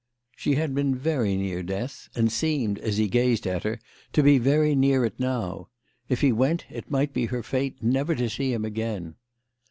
She 0.35 0.55
had 0.55 0.73
been 0.73 0.95
very 0.95 1.37
near 1.37 1.61
death, 1.61 2.09
and 2.15 2.31
seemed, 2.31 2.79
as 2.79 2.97
he 2.97 3.07
gazed 3.07 3.45
at 3.45 3.61
her, 3.61 3.79
to 4.13 4.23
be 4.23 4.39
very 4.39 4.73
near 4.73 5.05
it 5.05 5.19
now. 5.19 5.69
If 6.09 6.21
he 6.21 6.31
went 6.31 6.65
it 6.71 6.89
might 6.89 7.13
be 7.13 7.27
her 7.27 7.43
fate 7.43 7.83
never 7.83 8.15
to 8.15 8.27
see 8.27 8.51
him 8.51 8.65
again. 8.65 9.13